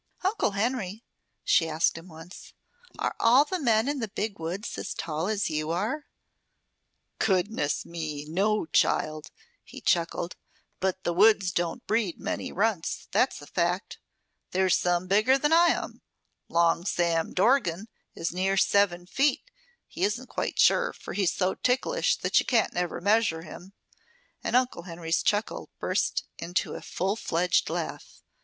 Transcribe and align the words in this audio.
"Uncle 0.23 0.53
Henry," 0.53 1.03
she 1.43 1.69
asked 1.69 1.95
him 1.95 2.07
once, 2.07 2.55
"are 2.97 3.15
all 3.19 3.45
the 3.45 3.59
men 3.59 3.87
in 3.87 3.99
the 3.99 4.07
Big 4.07 4.39
Woods 4.39 4.75
as 4.79 4.95
tall 4.95 5.27
as 5.27 5.47
you 5.47 5.69
are?" 5.69 6.07
"Goodness 7.19 7.85
me! 7.85 8.25
No, 8.27 8.65
child," 8.65 9.29
he 9.63 9.79
chuckled. 9.79 10.35
"But 10.79 11.03
the 11.03 11.13
woods 11.13 11.51
don't 11.51 11.85
breed 11.85 12.19
many 12.19 12.51
runts, 12.51 13.07
that's 13.11 13.43
a 13.43 13.45
fact. 13.45 13.99
There's 14.49 14.75
some 14.75 15.05
bigger 15.05 15.37
than 15.37 15.53
I. 15.53 15.79
Long 16.49 16.83
Sam 16.83 17.31
Dorgan 17.31 17.85
is 18.15 18.33
near 18.33 18.57
seven 18.57 19.05
feet 19.05 19.43
he 19.87 20.03
isn't 20.03 20.29
quite 20.29 20.57
sure, 20.57 20.93
for 20.93 21.13
he's 21.13 21.35
so 21.35 21.53
ticklish 21.53 22.17
that 22.17 22.39
you 22.39 22.45
can't 22.47 22.75
ever 22.75 23.01
measure 23.01 23.43
him," 23.43 23.73
and 24.43 24.55
Uncle 24.55 24.81
Henry's 24.81 25.21
chuckle 25.21 25.69
burst 25.79 26.23
into 26.39 26.73
a 26.73 26.81
full 26.81 27.15
fledged 27.15 27.69
laugh. 27.69 28.23